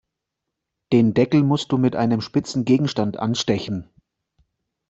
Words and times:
Den 0.91 1.13
Deckel 1.13 1.43
musst 1.43 1.71
du 1.71 1.77
mit 1.77 1.95
einem 1.95 2.21
spitzen 2.21 2.65
Gegenstand 2.65 3.17
anstechen. 3.17 3.87